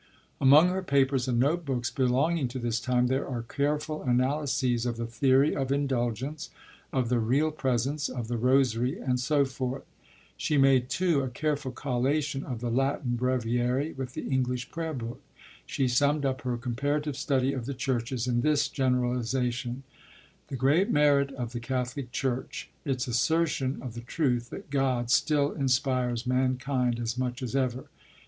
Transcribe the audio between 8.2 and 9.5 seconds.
the Rosary, and so